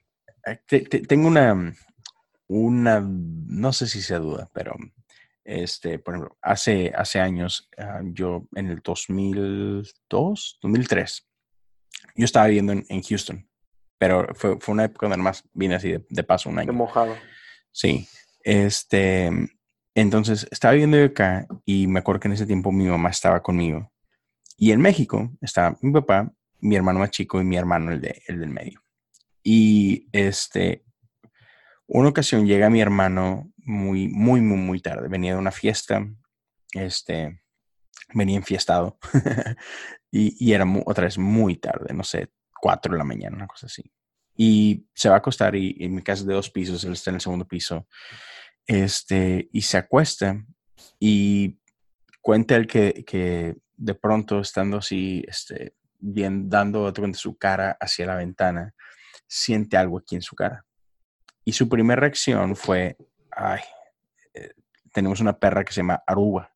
[0.67, 1.73] te- te- tengo una,
[2.47, 4.75] una, no sé si sea duda, pero
[5.43, 11.27] este, por ejemplo, hace, hace años, ah, yo en el 2002, 2003,
[12.15, 13.47] yo estaba viviendo en, en Houston,
[13.97, 16.73] pero fue, fue una época donde más vine así de, de paso un año.
[16.73, 17.15] mojado.
[17.71, 18.07] Sí,
[18.43, 19.31] este,
[19.99, 23.41] entonces estaba viviendo yo acá y me acuerdo que en ese tiempo mi mamá estaba
[23.41, 23.91] conmigo.
[24.57, 28.21] Y en México estaba mi papá, mi hermano más chico y mi hermano, el, de,
[28.27, 28.81] el del medio.
[29.43, 30.83] Y este,
[31.87, 35.07] una ocasión llega mi hermano muy, muy, muy, muy tarde.
[35.07, 36.05] Venía de una fiesta,
[36.73, 37.41] este,
[38.13, 38.97] venía enfiestado
[40.11, 42.29] y, y era mu- otra vez muy tarde, no sé,
[42.61, 43.91] cuatro de la mañana, una cosa así.
[44.35, 47.15] Y se va a acostar y en mi casa de dos pisos, él está en
[47.15, 47.87] el segundo piso,
[48.69, 50.45] este, y se acuesta
[50.99, 51.59] y
[52.21, 58.15] cuenta él que, que de pronto estando así, este, bien, dando su cara hacia la
[58.15, 58.75] ventana,
[59.27, 60.67] siente algo aquí en su cara.
[61.43, 62.95] Y su primera reacción fue,
[63.31, 63.61] ay,
[64.35, 64.51] eh,
[64.93, 66.53] tenemos una perra que se llama Aruba.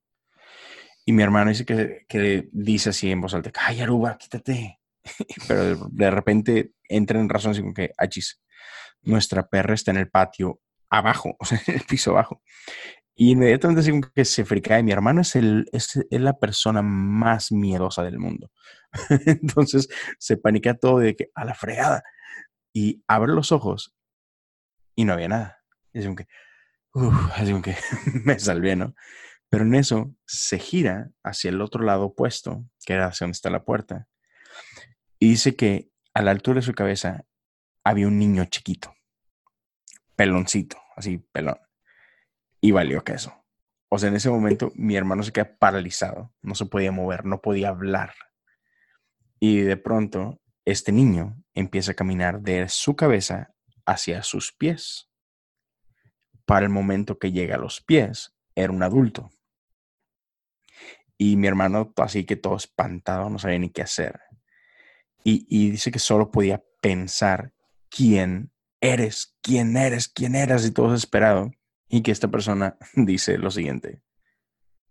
[1.06, 4.80] Y mi hermano dice que, que dice así en voz alta, ay, Aruba, quítate.
[5.48, 8.40] Pero de, de repente entra en razón así como que, achis,
[9.02, 10.62] nuestra perra está en el patio
[10.94, 12.42] abajo, o sea, el piso abajo.
[13.16, 14.80] Y inmediatamente así como que se frica.
[14.80, 18.52] Y mi hermano es, el, es, es la persona más miedosa del mundo.
[19.26, 22.04] Entonces se panica todo de que a la fregada.
[22.74, 23.96] Y abre los ojos
[24.96, 25.60] y no había nada.
[25.94, 26.28] Y así que,
[26.94, 27.76] uf, así como que
[28.26, 28.96] me salvé, ¿no?
[29.50, 33.52] Pero en eso se gira hacia el otro lado opuesto, que era hacia donde está
[33.52, 34.08] la puerta.
[35.20, 37.26] Y dice que a la altura de su cabeza
[37.84, 38.96] había un niño chiquito,
[40.16, 41.60] peloncito, así pelón.
[42.62, 43.44] Y valió queso.
[43.90, 47.42] O sea, en ese momento mi hermano se queda paralizado, no se podía mover, no
[47.42, 48.14] podía hablar.
[49.40, 53.54] Y de pronto este niño empieza a caminar de su cabeza
[53.86, 55.10] hacia sus pies.
[56.46, 59.30] Para el momento que llega a los pies, era un adulto.
[61.18, 64.20] Y mi hermano, así que todo espantado, no sabía ni qué hacer.
[65.24, 67.54] Y, y dice que solo podía pensar
[67.90, 68.53] quién
[68.84, 71.52] eres, quién eres, quién eres, y todo desesperado.
[71.90, 74.02] Y que esta persona dice lo siguiente: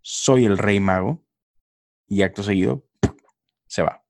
[0.00, 1.22] Soy el rey mago.
[2.09, 2.85] Y acto seguido
[3.66, 4.02] se va.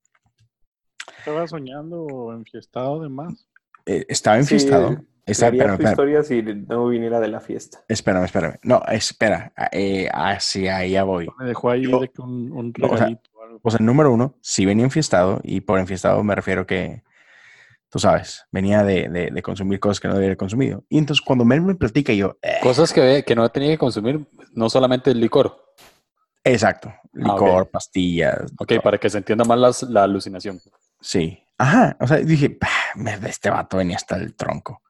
[1.18, 3.46] Estaba soñando o enfiestado de más.
[3.86, 4.88] Eh, estaba Sí, enfiestado.
[4.90, 7.84] Estaba- Sería espérame, tu espérame, historia si no viniera de la fiesta.
[7.88, 8.56] espérame, espérame.
[8.64, 9.52] No, espera.
[9.70, 11.28] Eh, hacia allá voy.
[11.38, 13.60] Me dejó ahí Yo- de que un, un no, o sea, regalito o algo.
[13.62, 15.40] O sea, número uno, sí venía enfiestado.
[15.44, 17.04] Y por enfiestado me refiero que,
[17.92, 20.82] tú sabes, venía de, de- de consumir cosas que no debía haber consumido.
[20.88, 24.26] Y entonces cuando Mel me platica, yo, eh, Cosas que, que no tenía que consumir,
[24.54, 25.62] no solamente el licor.
[26.42, 27.40] exacto, Ah, ok.
[27.42, 28.40] licor, pastillas.
[28.58, 28.80] Ok, todo.
[28.80, 30.58] para que se entienda más las- la alucinación.
[31.00, 31.38] Sí.
[31.58, 31.96] Ajá.
[32.00, 34.82] O sea, dije, "Bah, mierda, este vato venía hasta el tronco.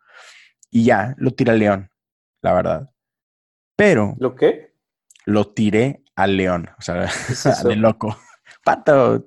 [0.70, 1.90] Y ya, lo tiré al león,
[2.40, 2.90] la verdad.
[3.76, 4.74] Pero ¿Lo qué?
[5.26, 8.16] lo tiré al león, o sea, es de loco.
[8.64, 9.24] Pato,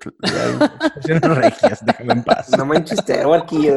[1.04, 2.50] regias, déjame en paz.
[2.58, 3.26] No manches, te.
[3.26, 3.76] Oye,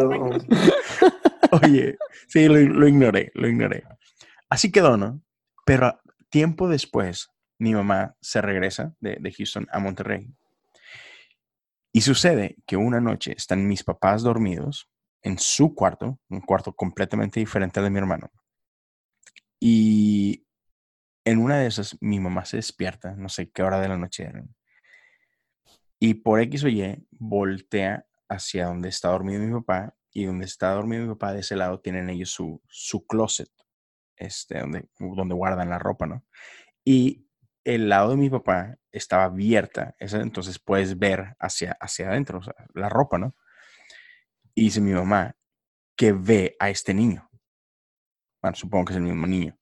[2.28, 3.82] sí, lo, lo ignoré, lo ignoré.
[4.48, 5.20] Así quedó, ¿no?
[5.64, 10.32] Pero tiempo después, mi mamá se regresa de, de Houston a Monterrey.
[11.92, 14.88] Y sucede que una noche están mis papás dormidos
[15.22, 18.30] en su cuarto, un cuarto completamente diferente al de mi hermano.
[19.60, 20.46] Y
[21.24, 24.24] en una de esas, mi mamá se despierta, no sé qué hora de la noche
[24.24, 24.44] era.
[26.00, 29.94] Y por X o Y, voltea hacia donde está dormido mi papá.
[30.12, 33.50] Y donde está dormido mi papá, de ese lado tienen ellos su, su closet,
[34.16, 36.24] este, donde, donde guardan la ropa, ¿no?
[36.84, 37.26] Y
[37.64, 42.40] el lado de mi papá estaba abierta, entonces puedes ver hacia, hacia adentro,
[42.74, 43.36] la ropa, ¿no?
[44.54, 45.36] Y dice mi mamá
[45.96, 47.28] que ve a este niño.
[48.40, 49.58] Bueno, supongo que es el mismo niño.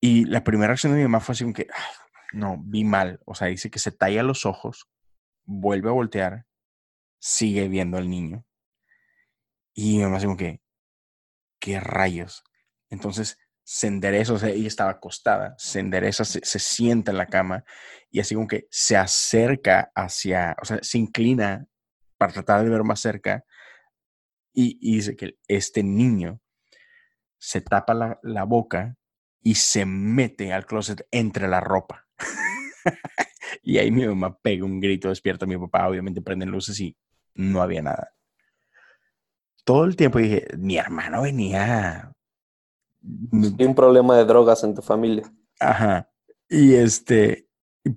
[0.00, 1.92] Y la primera reacción de mi mamá fue así que, "Ay,
[2.32, 3.20] no, vi mal.
[3.24, 4.88] O sea, dice que se talla los ojos,
[5.48, 6.46] vuelve a voltear,
[7.18, 8.44] sigue viendo al niño.
[9.74, 10.60] Y mi mamá como que,
[11.58, 12.44] ¿qué rayos?
[12.90, 17.26] Entonces se endereza, o sea, ella estaba acostada, se endereza, se, se sienta en la
[17.26, 17.64] cama
[18.10, 21.66] y así como que se acerca hacia, o sea, se inclina
[22.18, 23.44] para tratar de ver más cerca
[24.52, 26.40] y, y dice que este niño
[27.38, 28.96] se tapa la, la boca
[29.42, 32.06] y se mete al closet entre la ropa.
[33.62, 36.96] y ahí mi mamá pega un grito, despierta a mi papá, obviamente prenden luces y
[37.34, 38.14] no había nada.
[39.64, 42.12] Todo el tiempo dije, mi hermano venía...
[43.32, 45.30] Hay un problema de drogas en tu familia.
[45.60, 46.10] Ajá.
[46.48, 47.48] Y este,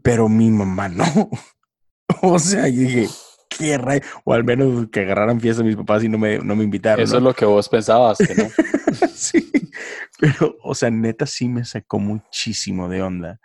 [0.01, 1.05] pero mi mamá no.
[2.21, 3.07] o sea, yo dije,
[3.49, 4.01] qué rey.
[4.23, 7.03] O al menos que agarraran fiesta mis papás y no me, no me invitaron.
[7.03, 9.07] Eso es lo que vos pensabas, que no.
[9.13, 9.51] sí,
[10.19, 13.39] pero, o sea, neta sí me sacó muchísimo de onda.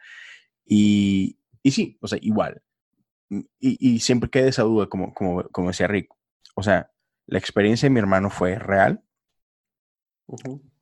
[0.64, 2.62] Y, y sí, o sea, igual.
[3.28, 6.14] Y, y siempre quedé esa duda, como, como, como decía Rick.
[6.54, 6.92] O sea,
[7.26, 9.02] la experiencia de mi hermano fue real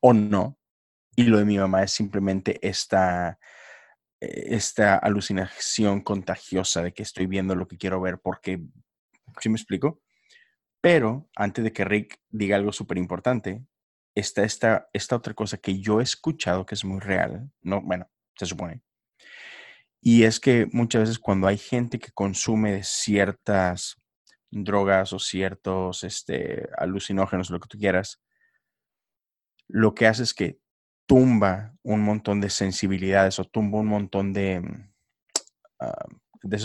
[0.00, 0.58] o no.
[1.16, 3.38] Y lo de mi mamá es simplemente esta,
[4.20, 8.62] eh, esta alucinación contagiosa de que estoy viendo lo que quiero ver porque,
[9.40, 10.02] ¿sí me explico?
[10.82, 13.64] Pero antes de que Rick diga algo súper importante,
[14.14, 18.06] está esta, esta otra cosa que yo he escuchado que es muy real, no, bueno,
[18.36, 18.82] se supone.
[20.06, 23.96] Y es que muchas veces cuando hay gente que consume ciertas
[24.50, 28.22] drogas o ciertos este, alucinógenos, lo que tú quieras,
[29.66, 30.58] lo que hace es que
[31.06, 34.62] tumba un montón de sensibilidades o tumba un montón de,
[35.80, 36.06] ah,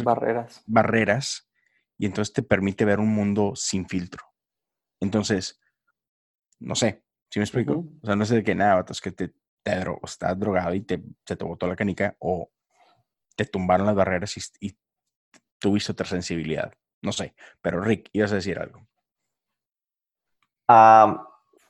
[0.04, 0.62] barreras.
[0.68, 1.50] barreras
[1.98, 4.26] y entonces te permite ver un mundo sin filtro.
[5.00, 5.62] Entonces,
[6.60, 7.88] no sé, ¿sí me explico?
[8.02, 9.30] O sea, no sé de qué nada, es que te,
[9.64, 12.52] te estás drogado y te, se te botó la canica o
[13.40, 14.76] te tumbaron las barreras y,
[15.60, 16.74] tuviste otra sensibilidad.
[17.02, 18.86] No sé, pero Rick, ibas a decir algo.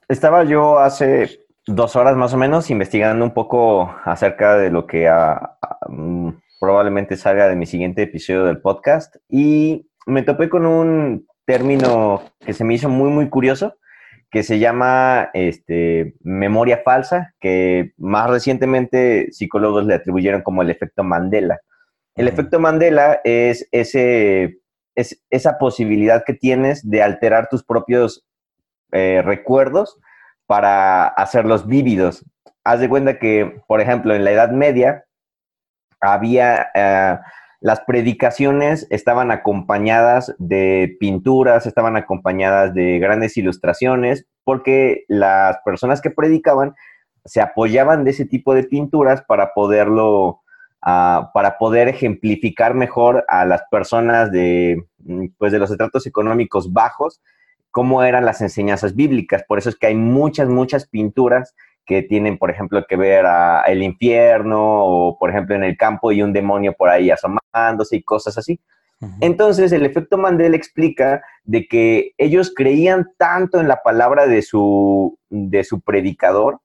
[0.08, 5.08] Estaba yo hace dos horas más o menos investigando un poco acerca de lo que
[5.08, 6.30] ah, mm,
[6.60, 12.54] probablemente salga de mi siguiente episodio del podcast y me topé con un término que
[12.54, 13.76] se me hizo muy, muy curioso
[14.32, 21.04] que se llama este, memoria falsa, que más recientemente psicólogos le atribuyeron como el efecto
[21.04, 21.60] Mandela.
[22.16, 24.60] El efecto Mandela es ese
[25.00, 28.26] es esa posibilidad que tienes de alterar tus propios
[28.92, 29.98] eh, recuerdos
[30.46, 32.26] para hacerlos vívidos.
[32.66, 35.06] Haz de cuenta que, por ejemplo, en la Edad Media
[36.02, 37.18] había eh,
[37.62, 46.10] las predicaciones estaban acompañadas de pinturas, estaban acompañadas de grandes ilustraciones, porque las personas que
[46.10, 46.76] predicaban
[47.26, 50.42] se apoyaban de ese tipo de pinturas para poderlo
[50.82, 57.20] para poder ejemplificar mejor a las personas de, mm, pues, de los estratos económicos bajos
[57.72, 59.44] cómo eran las enseñanzas bíblicas.
[59.48, 61.56] Por eso es que hay muchas, muchas pinturas
[61.90, 66.12] que tienen, por ejemplo, que ver a el infierno o, por ejemplo, en el campo
[66.12, 68.62] y un demonio por ahí asomándose y cosas así.
[69.22, 75.18] Entonces, el efecto Mandela explica de que ellos creían tanto en la palabra de su,
[75.30, 76.60] de su predicador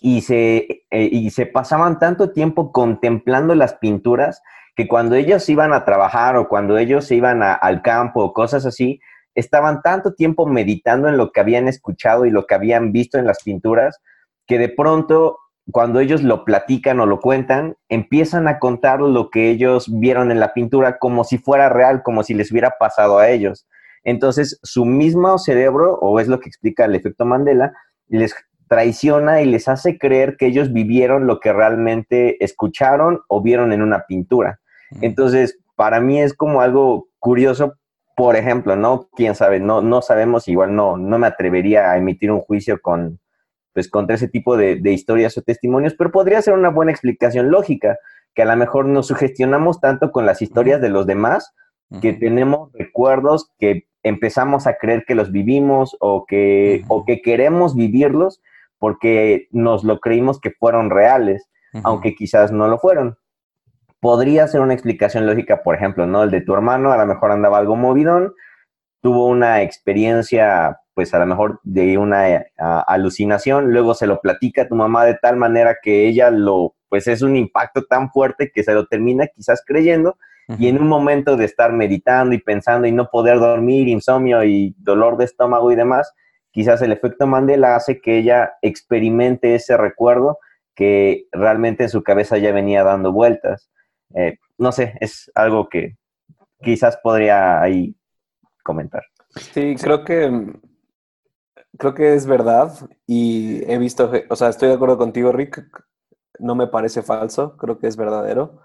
[0.00, 4.40] y se, eh, y se pasaban tanto tiempo contemplando las pinturas
[4.76, 8.64] que cuando ellos iban a trabajar o cuando ellos se iban al campo o cosas
[8.64, 9.00] así,
[9.34, 13.26] estaban tanto tiempo meditando en lo que habían escuchado y lo que habían visto en
[13.26, 14.00] las pinturas,
[14.48, 15.38] que de pronto
[15.70, 20.40] cuando ellos lo platican o lo cuentan, empiezan a contar lo que ellos vieron en
[20.40, 23.68] la pintura como si fuera real, como si les hubiera pasado a ellos.
[24.02, 27.72] Entonces, su mismo cerebro, o es lo que explica el efecto Mandela,
[28.06, 28.34] les
[28.68, 33.82] traiciona y les hace creer que ellos vivieron lo que realmente escucharon o vieron en
[33.82, 34.60] una pintura.
[35.02, 37.74] Entonces, para mí es como algo curioso,
[38.16, 39.08] por ejemplo, ¿no?
[39.14, 43.20] Quién sabe, no, no sabemos, igual no, no me atrevería a emitir un juicio con,
[43.78, 47.96] pues, contra ese tipo de, historias o testimonios, pero podría ser una buena explicación lógica,
[48.34, 51.54] que a lo mejor nos sugestionamos tanto con las historias de los demás,
[52.02, 57.76] que tenemos recuerdos que empezamos a creer que los vivimos o que, o que queremos
[57.76, 58.42] vivirlos,
[58.80, 61.48] porque nos lo creímos que fueron reales,
[61.84, 63.16] aunque quizás no lo fueron.
[64.00, 66.24] Podría ser una explicación lógica, por ejemplo, ¿no?
[66.24, 68.34] El de tu hermano a lo mejor andaba algo movidón,
[69.00, 72.44] tuvo una experiencia, pues a lo mejor de una
[72.86, 77.06] alucinación, luego se lo platica a tu mamá de tal manera que ella lo, pues
[77.06, 80.16] es un impacto tan fuerte que se lo termina quizás creyendo
[80.58, 84.74] y en un momento de estar meditando y pensando y no poder dormir, insomnio y
[84.78, 86.14] dolor de estómago y demás,
[86.50, 90.38] quizás el efecto Mandela hace que ella experimente ese recuerdo
[90.74, 93.70] que realmente en su cabeza ya venía dando vueltas.
[94.14, 95.98] Eh, no sé, es algo que
[96.62, 97.94] quizás podría ahí
[98.68, 99.02] comentar.
[99.54, 100.30] Sí, creo que
[101.78, 102.72] creo que es verdad
[103.06, 105.64] y he visto, o sea, estoy de acuerdo contigo, Rick.
[106.38, 108.60] No me parece falso, creo que es verdadero.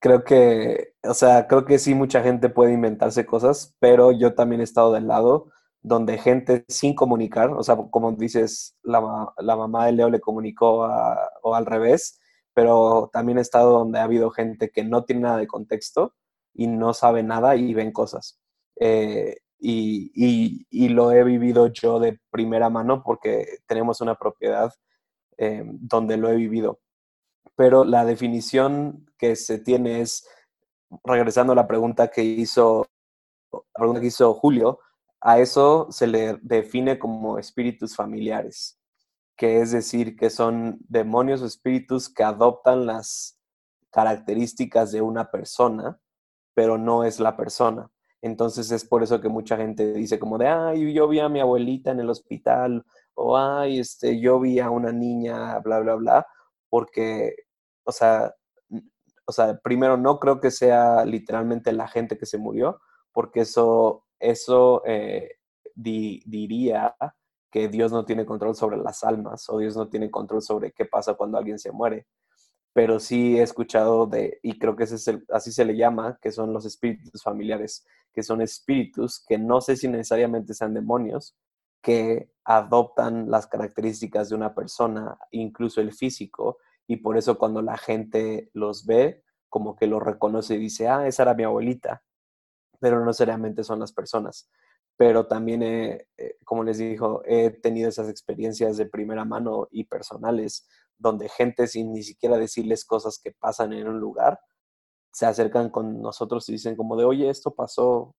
[0.00, 4.60] Creo que, o sea, creo que sí mucha gente puede inventarse cosas, pero yo también
[4.60, 5.50] he estado del lado
[5.82, 10.88] donde gente sin comunicar, o sea, como dices, la, la mamá de Leo le comunicó
[11.42, 12.20] o al revés,
[12.54, 16.14] pero también he estado donde ha habido gente que no tiene nada de contexto
[16.54, 18.40] y no sabe nada y ven cosas.
[18.80, 24.72] Eh, y, y, lo he vivido yo de primera mano porque tenemos una propiedad
[25.38, 26.80] eh, donde lo he vivido.
[27.56, 30.28] pero la definición que se tiene es,
[31.04, 32.86] regresando a la pregunta que hizo,
[33.52, 34.80] la pregunta que hizo Julio,
[35.20, 38.78] a eso se le define como espíritus familiares,
[39.36, 43.38] que es decir, que son demonios o espíritus que adoptan las
[43.90, 45.98] características de una persona,
[46.54, 47.90] pero no es la persona.
[48.26, 51.40] Entonces es por eso que mucha gente dice como de, ay, yo vi a mi
[51.40, 56.26] abuelita en el hospital, o ay, este, yo vi a una niña, bla, bla, bla,
[56.68, 57.34] porque,
[57.84, 58.34] o sea,
[59.26, 62.80] o sea, primero no creo que sea literalmente la gente que se murió,
[63.12, 65.36] porque eso, eso eh,
[65.74, 66.96] diría
[67.50, 70.84] que Dios no tiene control sobre las almas o Dios no tiene control sobre qué
[70.84, 72.06] pasa cuando alguien se muere.
[72.76, 76.30] Pero sí he escuchado de, y creo que ese es así se le llama, que
[76.30, 81.34] son los espíritus familiares, que son espíritus que no sé si necesariamente sean demonios,
[81.80, 87.78] que adoptan las características de una persona, incluso el físico, y por eso cuando la
[87.78, 92.02] gente los ve, como que lo reconoce y dice, ah, esa era mi abuelita,
[92.78, 94.50] pero no seriamente son las personas.
[94.98, 96.06] Pero también, eh,
[96.44, 100.68] como les dijo, he tenido esas experiencias de primera mano y personales,
[100.98, 104.40] donde gente sin ni siquiera decirles cosas que pasan en un lugar,
[105.12, 108.14] se acercan con nosotros y dicen como de, oye, esto pasó,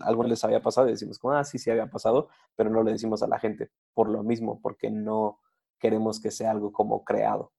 [0.00, 2.92] algo les había pasado y decimos como, ah, sí, sí había pasado, pero no le
[2.92, 5.40] decimos a la gente por lo mismo, porque no
[5.78, 7.52] queremos que sea algo como creado.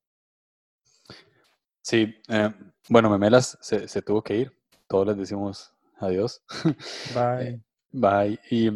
[1.81, 2.53] Sí, eh,
[2.89, 4.51] bueno, Memelas se, se, tuvo que ir,
[4.87, 6.43] todos les decimos adiós.
[7.15, 7.63] Bye.
[7.91, 8.39] bye.
[8.49, 8.67] Y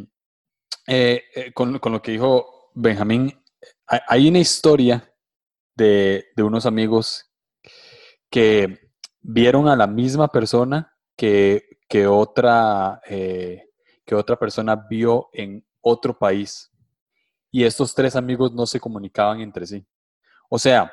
[0.87, 3.33] eh, eh, con, con, lo que dijo Benjamín,
[3.85, 5.10] hay una historia
[5.75, 7.31] de, unos amigos
[8.29, 8.91] que
[9.21, 13.67] vieron a la misma persona que que otra, eh,
[14.05, 16.71] que otra persona vio en otro país.
[17.51, 19.85] Y estos tres amigos no se comunicaban entre sí.
[20.49, 20.89] O sea,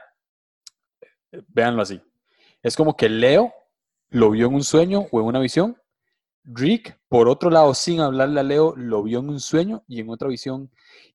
[1.47, 2.03] véanlo así.
[2.65, 3.55] Es como que Leo
[4.09, 5.81] lo vio en un sueño o en una visión.
[6.43, 10.11] Rick, por otro lado, sin hablarle a Leo, lo vio en un sueño y en
[10.11, 10.69] otra visión.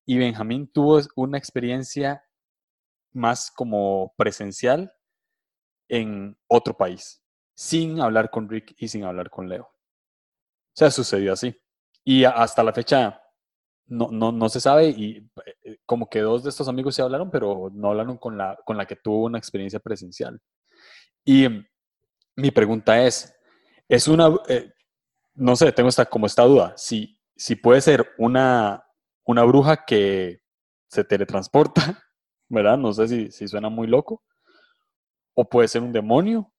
[0.06, 2.24] Y Benjamín tuvo una experiencia
[3.14, 4.94] más como presencial
[5.88, 7.24] en otro país,
[7.56, 9.66] sin hablar con Rick y sin hablar con Leo.
[9.66, 11.56] O sea, sucedió así.
[12.04, 13.22] Y hasta la fecha
[13.86, 15.30] no, no, no se sabe y
[15.64, 18.78] eh, como que dos de estos amigos se hablaron, pero no hablaron con la, con
[18.78, 20.40] la que tuvo una experiencia presencial.
[21.24, 21.48] Y
[22.36, 23.34] mi pregunta es,
[23.88, 24.72] es una, eh,
[25.36, 28.84] no sé, tengo esta, como esta duda, si, si puede ser una,
[29.26, 30.42] una bruja que
[30.90, 32.04] se teletransporta,
[32.54, 32.78] ¿verdad?
[32.78, 34.24] No sé si, si suena muy loco,
[35.34, 36.52] o puede ser un demonio,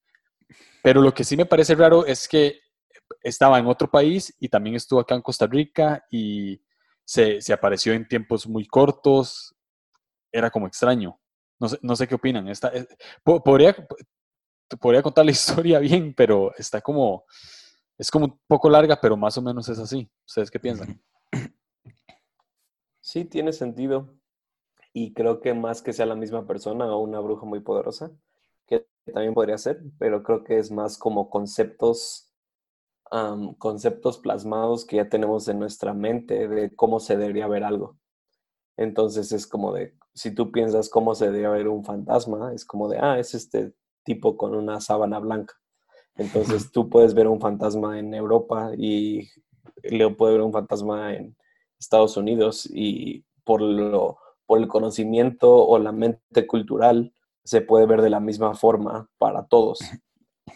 [0.82, 2.61] pero lo que sí me parece raro es que
[3.22, 6.61] estaba en otro país y también estuvo acá en Costa Rica y
[7.05, 9.55] se, apareció en tiempos muy cortos.
[10.32, 11.18] Era como extraño.
[11.59, 12.49] No sé, no sé qué opinan.
[12.49, 12.86] Eh,
[13.22, 13.74] podría,
[14.80, 17.24] podría contar la historia bien, pero está como,
[17.97, 20.11] es como un poco larga, pero más o menos es así.
[20.26, 21.01] ¿Ustedes qué piensan?
[23.01, 24.14] Sí, tiene sentido.
[24.95, 28.12] Y creo que más que sea la misma persona o una bruja muy poderosa,
[28.66, 32.34] que también podría ser, pero creo que es más como conceptos
[33.59, 37.97] conceptos plasmados que ya tenemos en nuestra mente de cómo se debería ver algo.
[38.76, 42.88] Entonces es como de, si tú piensas cómo se debería ver un fantasma, es como
[42.88, 43.72] de, ah, es este
[44.05, 45.55] tipo con una sábana blanca.
[46.16, 49.28] Entonces tú puedes ver un fantasma en Europa y
[49.82, 51.36] Leo puede ver un fantasma en
[51.78, 57.12] Estados Unidos y por, lo, por el conocimiento o la mente cultural
[57.45, 59.78] se puede ver de la misma forma para todos.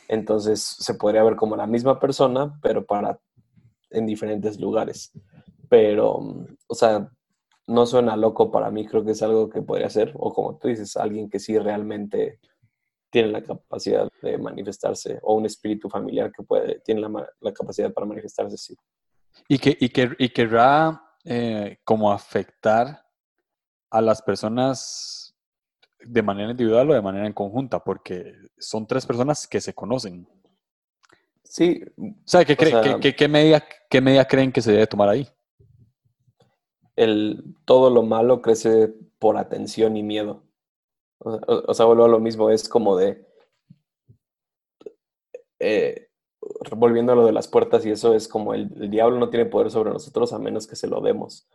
[0.09, 3.21] Entonces se podría ver como la misma persona, pero para
[3.91, 5.13] en diferentes lugares.
[5.69, 6.21] Pero,
[6.67, 7.11] o sea,
[7.67, 10.69] no suena loco para mí, creo que es algo que podría ser, o como tú
[10.69, 12.41] dices, alguien que sí realmente
[13.11, 18.07] tiene la capacidad de manifestarse, o un espíritu familiar que puede, tiene la, capacidad para
[18.07, 18.77] manifestarse, sí.
[19.49, 23.03] Y que, y que, y querrá eh, como afectar
[23.91, 25.35] a las personas
[26.01, 30.29] de manera individual o de manera en conjunta, porque son tres personas que se conocen.
[31.43, 31.83] Sí.
[31.97, 35.29] O sea, ¿qué, qué, medida, ¿qué medida creen que se debe tomar ahí?
[36.95, 40.45] El, todo lo malo crece por atención y miedo.
[41.19, 43.27] O, sea, vuelvo a lo mismo, es como de...
[45.59, 46.09] Eh,
[46.77, 49.47] volviendo a lo de las puertas y eso es como el, el diablo no tiene
[49.47, 51.49] poder sobre nosotros a menos que se lo demos.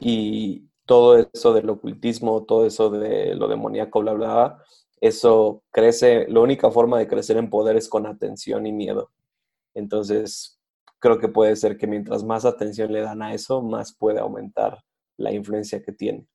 [0.00, 4.64] Y, todo eso del ocultismo, todo eso de lo demoníaco, bla, bla,
[5.00, 9.10] eso crece, la única forma de crecer en poder es con atención y miedo.
[9.74, 10.58] Entonces,
[10.98, 14.82] creo que puede ser que mientras más atención le dan a eso, más puede aumentar
[15.16, 16.26] la influencia que tiene.